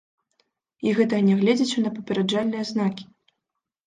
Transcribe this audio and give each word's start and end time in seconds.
І 0.87 0.93
гэта 0.99 1.19
нягледзячы 1.27 1.83
на 1.83 1.91
папераджальныя 1.97 2.63
знакі. 2.71 3.05